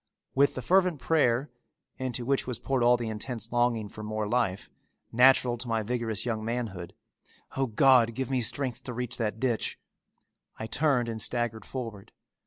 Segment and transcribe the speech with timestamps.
[0.33, 1.51] With the fervent prayer,
[1.99, 4.67] into which was poured all the intense longing for more life,
[5.11, 6.95] natural to my vigorous young manhood,
[7.55, 9.77] "O, God, give me strength to reach that ditch,"
[10.57, 12.11] I turned and staggered forward.